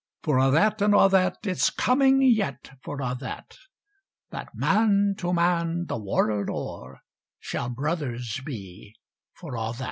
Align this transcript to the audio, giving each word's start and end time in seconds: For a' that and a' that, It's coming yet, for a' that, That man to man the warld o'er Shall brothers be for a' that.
For 0.23 0.39
a' 0.39 0.49
that 0.49 0.81
and 0.81 0.95
a' 0.95 1.07
that, 1.09 1.37
It's 1.43 1.69
coming 1.69 2.23
yet, 2.23 2.71
for 2.81 3.01
a' 3.01 3.15
that, 3.19 3.55
That 4.31 4.49
man 4.55 5.13
to 5.19 5.31
man 5.31 5.85
the 5.85 5.97
warld 5.99 6.49
o'er 6.49 7.01
Shall 7.39 7.69
brothers 7.69 8.41
be 8.43 8.95
for 9.35 9.55
a' 9.55 9.73
that. 9.73 9.79